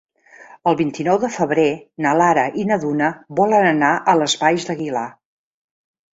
[0.69, 1.65] El vint-i-nou de febrer
[2.05, 3.11] na Lara i na Duna
[3.41, 5.07] volen anar a les Valls d'Aguilar.